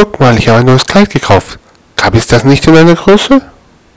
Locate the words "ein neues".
0.60-0.86